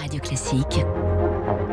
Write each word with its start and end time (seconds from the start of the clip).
Radio 0.00 0.18
Classique. 0.18 0.86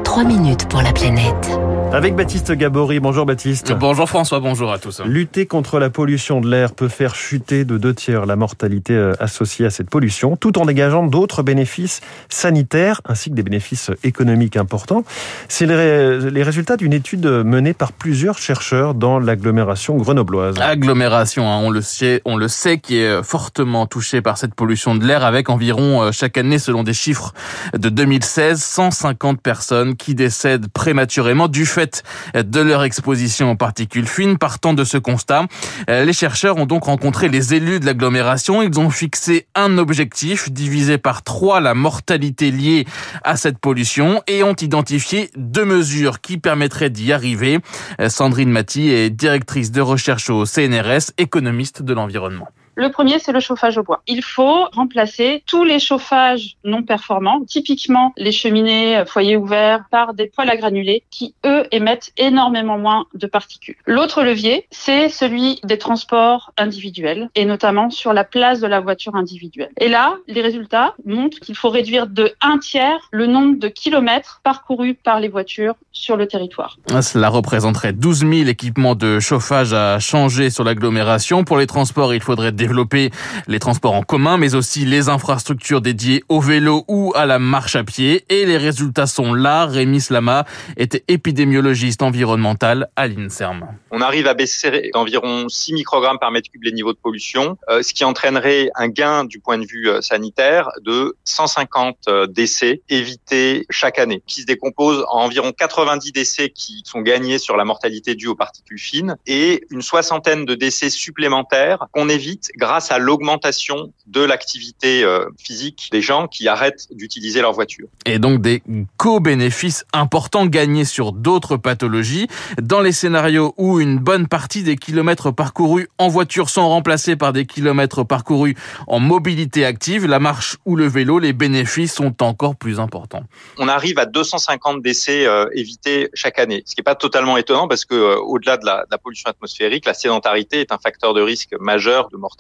3 0.04 0.24
minutes 0.26 0.68
pour 0.68 0.82
la 0.82 0.92
planète. 0.92 1.50
Avec 1.98 2.16
Baptiste 2.16 2.52
Gabory. 2.52 3.00
Bonjour 3.00 3.26
Baptiste. 3.26 3.74
Bonjour 3.74 4.08
François, 4.08 4.40
bonjour 4.40 4.72
à 4.72 4.78
tous. 4.78 5.02
Lutter 5.04 5.48
contre 5.48 5.80
la 5.80 5.90
pollution 5.90 6.42
de 6.42 6.48
l'air 6.48 6.74
peut 6.74 6.90
faire 6.90 7.16
chuter 7.16 7.66
de 7.66 7.80
deux 7.80 7.96
tiers 7.96 8.28
la 8.28 8.36
mortalité 8.36 8.94
euh, 8.94 9.14
associée 9.20 9.66
à 9.66 9.72
cette 9.72 9.90
pollution, 9.90 10.38
tout 10.38 10.60
en 10.60 10.66
dégageant 10.66 11.08
d'autres 11.08 11.42
bénéfices 11.42 12.02
sanitaires 12.30 13.02
ainsi 13.06 13.32
que 13.32 13.36
des 13.36 13.42
bénéfices 13.42 13.90
économiques 14.04 14.58
importants. 14.58 15.06
C'est 15.50 15.66
les 15.66 16.44
résultats 16.44 16.78
d'une 16.78 16.94
étude 16.94 17.26
menée 17.26 17.74
par 17.74 17.92
plusieurs 17.94 18.38
chercheurs 18.38 18.94
dans 18.94 19.18
l'agglomération 19.18 19.98
grenobloise. 19.98 20.54
Agglomération, 20.62 21.52
hein, 21.52 21.62
on 21.64 21.72
le 21.72 21.82
sait, 21.82 22.22
on 22.26 22.38
le 22.38 22.48
sait, 22.48 22.78
qui 22.78 23.00
est 23.00 23.24
fortement 23.24 23.88
touchée 23.88 24.22
par 24.22 24.38
cette 24.38 24.54
pollution 24.54 24.94
de 24.94 25.04
l'air, 25.04 25.26
avec 25.26 25.50
environ 25.50 26.04
euh, 26.04 26.12
chaque 26.12 26.38
année, 26.38 26.60
selon 26.60 26.84
des 26.84 26.94
chiffres 26.94 27.34
de 27.76 27.90
2016, 27.90 28.62
150 28.62 29.42
personnes 29.42 29.96
qui 29.96 30.14
décèdent 30.14 30.68
prématurément 30.68 31.48
du 31.48 31.66
fait 31.66 31.87
de 32.36 32.60
leur 32.60 32.84
exposition 32.84 33.52
aux 33.52 33.56
particules 33.56 34.08
fines. 34.08 34.38
Partant 34.38 34.74
de 34.74 34.84
ce 34.84 34.98
constat, 34.98 35.46
euh, 35.90 36.06
les 36.06 36.14
chercheurs 36.14 36.58
ont 36.58 36.66
donc 36.66 36.86
rencontré 36.86 37.30
les 37.30 37.54
élus 37.54 37.80
de 37.80 37.86
l'agglomération. 37.86 38.62
Ils 38.62 38.80
ont 38.80 38.90
fixé 38.90 39.48
un 39.56 39.78
objectif, 39.78 40.52
divisé 40.52 40.98
par 40.98 41.24
trois 41.24 41.60
la 41.60 41.74
mortalité 41.74 42.52
liée 42.52 42.86
à 43.24 43.38
cette 43.38 43.60
pollution 43.60 44.22
et 44.28 44.44
ont 44.44 44.56
identifié 44.56 45.30
deux 45.36 45.66
mesures 45.66 46.22
qui 46.22 46.38
permettraient 46.38 46.90
d'y 46.90 47.14
arriver. 47.14 47.60
Euh, 48.00 48.10
Sandrine 48.10 48.50
Maty 48.50 48.90
est 48.90 49.10
directrice 49.10 49.72
de 49.72 49.82
recherche 49.82 50.30
au 50.30 50.46
CNRS, 50.46 51.12
économiste 51.18 51.82
de 51.82 51.94
l'environnement. 51.94 52.48
Le 52.78 52.92
premier, 52.92 53.18
c'est 53.18 53.32
le 53.32 53.40
chauffage 53.40 53.80
au 53.80 53.84
bois. 53.84 54.04
Il 54.06 54.22
faut 54.22 54.66
remplacer 54.72 55.42
tous 55.48 55.64
les 55.64 55.80
chauffages 55.80 56.58
non 56.64 56.84
performants, 56.84 57.44
typiquement 57.44 58.14
les 58.18 58.32
cheminées 58.32 59.04
foyers 59.08 59.36
ouverts, 59.36 59.86
par 59.90 60.14
des 60.14 60.28
poêles 60.28 60.52
à 60.52 60.58
granulés 60.58 61.02
qui, 61.10 61.34
eux, 61.44 61.66
émettent 61.72 62.12
énormément 62.18 62.78
moins 62.78 63.06
de 63.16 63.26
particules. 63.26 63.78
L'autre 63.88 64.22
levier, 64.22 64.68
c'est 64.70 65.10
celui 65.10 65.60
des 65.64 65.80
transports 65.80 66.54
individuels, 66.56 67.32
et 67.34 67.46
notamment 67.46 67.90
sur 67.90 68.14
la 68.14 68.24
place 68.24 68.60
de 68.60 68.68
la 68.68 68.80
voiture 68.80 69.16
individuelle. 69.16 69.72
Et 69.80 69.90
là, 69.90 70.16
les 70.28 70.42
résultats 70.42 70.94
montrent 71.04 71.40
qu'il 71.40 71.56
faut 71.56 71.70
réduire 71.70 72.06
de 72.06 72.34
un 72.42 72.60
tiers 72.60 73.10
le 73.12 73.26
nombre 73.26 73.58
de 73.58 73.70
kilomètres 73.70 74.42
parcourus 74.44 74.94
par 74.94 75.20
les 75.20 75.30
voitures 75.30 75.74
sur 75.92 76.16
le 76.16 76.28
territoire. 76.28 76.78
Cela 77.02 77.30
représenterait 77.30 77.94
12 77.94 78.20
000 78.20 78.32
équipements 78.50 78.94
de 78.94 79.20
chauffage 79.20 79.74
à 79.74 79.98
changer 79.98 80.52
sur 80.52 80.64
l'agglomération. 80.64 81.44
Pour 81.44 81.58
les 81.58 81.66
transports, 81.66 82.14
il 82.14 82.22
faudrait 82.22 82.52
développer 82.68 83.12
les 83.48 83.60
transports 83.60 83.94
en 83.94 84.04
commun, 84.04 84.38
mais 84.38 84.54
aussi 84.54 84.86
les 84.86 85.08
infrastructures 85.08 85.80
dédiées 85.80 86.24
au 86.28 86.42
vélo 86.42 86.84
ou 86.90 87.14
à 87.16 87.26
la 87.26 87.40
marche 87.40 87.78
à 87.78 87.84
pied. 87.84 88.26
Et 88.30 88.46
les 88.46 88.58
résultats 88.58 89.08
sont 89.08 89.34
là. 89.34 89.66
Rémi 89.66 90.02
Slama 90.02 90.46
était 90.76 91.04
épidémiologiste 91.08 92.02
environnemental 92.02 92.90
à 92.98 93.08
l'INSERM. 93.08 93.68
On 93.92 94.02
arrive 94.02 94.28
à 94.28 94.34
baisser 94.34 94.92
d'environ 94.94 95.48
6 95.48 95.74
microgrammes 95.74 96.20
par 96.20 96.32
mètre 96.32 96.52
cube 96.52 96.64
les 96.64 96.74
niveaux 96.74 96.92
de 96.92 96.98
pollution, 96.98 97.58
euh, 97.70 97.82
ce 97.82 97.94
qui 97.94 98.04
entraînerait 98.04 98.70
un 98.76 98.90
gain 98.90 99.24
du 99.24 99.40
point 99.40 99.58
de 99.58 99.66
vue 99.66 99.90
euh, 99.90 100.02
sanitaire 100.02 100.70
de 100.82 101.16
150 101.24 101.98
euh, 102.10 102.28
décès 102.28 102.82
évités 102.90 103.66
chaque 103.70 103.98
année, 103.98 104.22
qui 104.28 104.42
se 104.42 104.46
décomposent 104.46 105.06
en 105.10 105.22
environ 105.22 105.52
90 105.52 106.12
décès 106.12 106.50
qui 106.50 106.82
sont 106.86 107.02
gagnés 107.02 107.38
sur 107.38 107.56
la 107.56 107.64
mortalité 107.64 108.16
due 108.16 108.28
aux 108.28 108.36
particules 108.36 108.80
fines 108.80 109.16
et 109.26 109.66
une 109.70 109.82
soixantaine 109.82 110.46
de 110.46 110.56
décès 110.56 110.90
supplémentaires 110.90 111.88
qu'on 111.92 112.10
évite 112.10 112.50
grâce 112.58 112.92
à 112.92 113.00
l'augmentation 113.00 113.94
de 114.06 114.22
l'activité 114.22 115.04
euh, 115.04 115.26
physique 115.40 115.90
des 115.92 116.02
gens 116.02 116.28
qui 116.28 116.48
arrêtent 116.48 116.88
d'utiliser 116.92 117.42
leur 117.42 117.54
voiture. 117.54 117.88
Et 118.06 118.20
donc 118.20 118.42
des 118.42 118.62
co-bénéfices 118.98 119.86
importants 119.94 120.46
gagnés 120.46 120.86
sur 120.86 121.12
d'autres 121.12 121.58
pathologies. 121.58 122.28
Dans 122.62 122.82
les 122.82 122.92
scénarios 122.92 123.54
où 123.58 123.80
une 123.80 123.98
bonne 123.98 124.28
partie 124.28 124.64
des 124.64 124.76
kilomètres 124.76 125.32
parcourus 125.32 125.88
en 125.98 126.08
voiture 126.08 126.50
sont 126.50 126.68
remplacés 126.68 127.16
par 127.16 127.34
des 127.34 127.46
kilomètres 127.46 128.04
parcourus 128.04 128.56
en 128.88 129.00
mobilité 129.00 129.66
active, 129.66 130.06
la 130.06 130.20
marche 130.20 130.58
ou 130.66 130.76
le 130.76 130.88
vélo, 130.88 131.20
les 131.20 131.34
bénéfices 131.34 131.94
sont 131.94 132.22
encore 132.24 132.56
plus 132.56 132.80
importants. 132.80 133.24
On 133.58 133.68
arrive 133.68 134.00
à 134.00 134.06
250 134.06 134.82
décès 134.82 135.26
euh, 135.26 135.48
évités 135.54 136.10
chaque 136.14 136.40
année, 136.40 136.64
ce 136.66 136.76
qui 136.76 136.82
n'est 136.82 136.84
pas 136.84 136.96
totalement 136.96 137.38
étonnant 137.38 137.68
parce 137.68 137.86
que 137.86 137.96
euh, 137.96 138.18
au-delà 138.18 138.58
de 138.58 138.68
de 138.68 138.92
la 138.92 138.98
pollution 138.98 139.30
atmosphérique, 139.30 139.86
la 139.86 139.94
sédentarité 139.94 140.60
est 140.60 140.72
un 140.72 140.78
facteur 140.78 141.14
de 141.14 141.22
risque 141.22 141.56
majeur 141.60 142.10
de 142.10 142.18
mortalité 142.18 142.37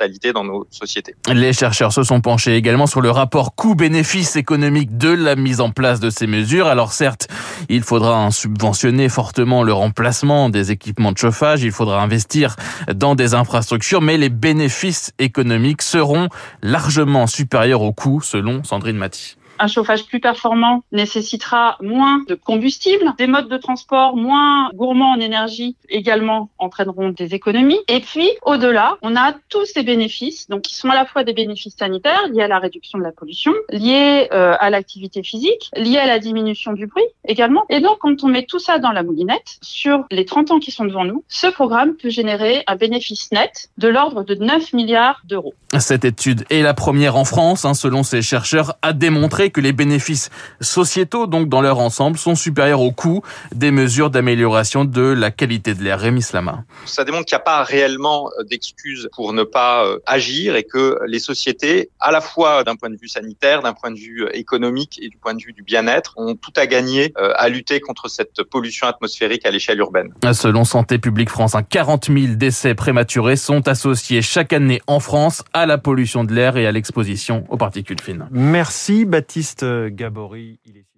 Les 1.34 1.54
chercheurs 1.54 1.92
se 1.92 2.04
sont 2.04 2.22
penchés 2.22 2.56
également 2.56 2.88
sur 2.88 3.02
le 3.02 3.10
rapport 3.10 3.56
coût-bénéfice 3.56 4.36
économique 4.36 4.98
de 4.98 5.10
la 5.10 5.36
mise 5.36 5.62
en 5.62 5.72
place 5.72 6.00
de 6.00 6.10
ces 6.10 6.28
mesures. 6.28 6.68
Alors 6.68 6.94
certes, 6.94 7.28
il 7.70 7.84
faudra 7.84 8.30
subventionner 8.32 9.10
fortement 9.10 9.64
le 9.64 9.74
remplacement 9.74 10.50
des 10.50 10.72
équipements 10.72 11.12
de 11.12 11.18
chauffage, 11.18 11.64
il 11.64 11.72
faudra 11.72 12.02
investir 12.02 12.56
dans 12.94 13.16
des 13.16 13.34
infrastructures, 13.34 14.02
mais 14.02 14.18
les 14.18 14.30
bénéfices 14.30 15.14
économiques 15.20 15.82
seront 15.82 16.30
largement 16.62 17.28
supérieurs 17.28 17.82
aux 17.82 17.94
coûts, 17.94 18.22
selon 18.22 18.64
Sandrine 18.64 18.98
Maty. 18.98 19.38
Un 19.60 19.68
chauffage 19.68 20.06
plus 20.06 20.20
performant 20.20 20.84
nécessitera 20.92 21.78
moins 21.82 22.24
de 22.28 22.36
combustible. 22.36 23.14
Des 23.18 23.28
modes 23.28 23.50
de 23.50 23.58
transport 23.58 24.16
moins 24.16 24.70
gourmands 24.74 25.12
en 25.12 25.20
énergie 25.20 25.76
également 25.90 26.50
entraîneront 26.58 27.10
des 27.10 27.34
économies. 27.34 27.80
Et 27.88 28.00
puis, 28.00 28.30
au-delà, 28.44 28.98
on 29.02 29.16
a 29.16 29.34
tous 29.50 29.66
ces 29.66 29.84
bénéfices, 29.84 30.48
donc 30.48 30.62
qui 30.62 30.76
sont 30.76 30.90
à 30.90 30.96
la 30.96 31.06
fois 31.06 31.24
des 31.24 31.34
bénéfices 31.34 31.76
sanitaires 31.78 32.28
liés 32.32 32.44
à 32.44 32.48
la 32.48 32.60
réduction 32.60 32.98
de 32.98 33.04
la 33.04 33.12
pollution, 33.12 33.54
liés 33.70 34.28
euh, 34.32 34.56
à 34.60 34.70
l'activité 34.70 35.24
physique, 35.24 35.70
liés 35.76 35.98
à 35.98 36.08
la 36.08 36.20
diminution 36.20 36.74
du 36.74 36.88
bruit 36.88 37.06
également. 37.28 37.66
Et 37.70 37.80
donc, 37.80 37.98
quand 38.00 38.24
on 38.24 38.28
met 38.28 38.44
tout 38.44 38.60
ça 38.60 38.80
dans 38.80 38.92
la 38.92 39.04
moulinette, 39.04 39.58
sur 39.62 40.06
les 40.12 40.26
30 40.26 40.52
ans 40.52 40.60
qui 40.60 40.72
sont 40.72 40.86
devant 40.86 41.06
nous, 41.06 41.24
ce 41.28 41.48
programme 41.48 41.96
peut 41.96 42.10
générer 42.10 42.64
un 42.68 42.76
bénéfice 42.76 43.32
net 43.32 43.70
de 43.78 43.88
l'ordre 43.88 44.24
de 44.24 44.36
9 44.36 44.74
milliards 44.74 45.22
d'euros. 45.26 45.54
Cette 45.80 46.06
étude 46.06 46.46
est 46.50 46.62
la 46.62 46.74
première 46.74 47.16
en 47.16 47.26
France, 47.26 47.66
hein, 47.66 47.74
selon 47.74 48.04
ces 48.04 48.22
chercheurs, 48.22 48.78
à 48.82 48.94
démontrer 48.94 49.47
que 49.50 49.62
les 49.62 49.74
bénéfices 49.74 50.30
sociétaux, 50.62 51.28
donc 51.28 51.50
dans 51.50 51.62
leur 51.62 51.80
ensemble, 51.80 52.18
sont 52.18 52.36
supérieurs 52.36 52.82
au 52.82 52.92
coût 52.92 53.22
des 53.54 53.72
mesures 53.72 54.10
d'amélioration 54.10 54.86
de 54.86 55.02
la 55.02 55.32
qualité 55.32 55.74
de 55.74 55.84
l'air. 55.84 56.00
Rémi 56.00 56.22
Slama. 56.22 56.64
Ça 56.86 57.04
démontre 57.04 57.26
qu'il 57.26 57.36
n'y 57.36 57.42
a 57.42 57.44
pas 57.44 57.64
réellement 57.64 58.30
d'excuses 58.50 59.10
pour 59.16 59.34
ne 59.34 59.44
pas 59.44 59.86
euh, 59.86 60.00
agir 60.06 60.56
et 60.56 60.64
que 60.64 61.00
les 61.08 61.20
sociétés, 61.20 61.90
à 62.00 62.12
la 62.12 62.22
fois 62.22 62.64
d'un 62.64 62.76
point 62.76 62.90
de 62.90 62.98
vue 62.98 63.08
sanitaire, 63.08 63.62
d'un 63.62 63.74
point 63.74 63.92
de 63.92 63.98
vue 63.98 64.24
euh, 64.24 64.36
économique 64.36 65.00
et 65.02 65.10
du 65.10 65.18
point 65.18 65.34
de 65.34 65.42
vue 65.42 65.54
du 65.54 65.64
bien-être, 65.64 66.14
ont 66.18 66.36
tout 66.36 66.54
à 66.56 66.68
gagner 66.68 67.14
euh, 67.18 67.32
à 67.36 67.50
lutter 67.50 67.80
contre 67.80 68.10
cette 68.10 68.44
pollution 68.44 68.88
atmosphérique 68.88 69.46
à 69.46 69.52
l'échelle 69.52 69.80
urbaine. 69.80 70.14
Selon 70.34 70.66
Santé 70.66 70.98
publique 70.98 71.30
France, 71.30 71.56
40 71.70 72.06
000 72.08 72.36
décès 72.36 72.76
prématurés 72.76 73.36
sont 73.36 73.68
associés 73.68 74.22
chaque 74.22 74.54
année 74.54 74.82
en 74.88 75.00
France 75.00 75.44
à 75.54 75.66
la 75.66 75.78
pollution 75.78 76.24
de 76.24 76.34
l'air 76.34 76.58
et 76.58 76.68
à 76.68 76.72
l'exposition 76.72 77.46
aux 77.50 77.58
particules 77.58 78.02
fines. 78.02 78.28
Merci 78.32 79.06
Baptiste. 79.06 79.37
Baptiste 79.38 79.90
Gabory. 79.92 80.60
Il 80.66 80.78
est 80.78 80.97